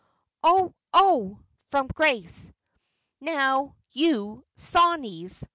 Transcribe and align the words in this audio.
"Oh! 0.41 0.73
oh!" 0.95 1.37
from 1.69 1.85
Grace. 1.85 2.51
"Now, 3.19 3.75
you 3.91 4.43
sawneys!" 4.55 5.45